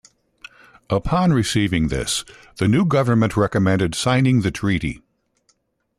[0.89, 5.03] Upon receiving this, the new government recommended signing the treaty.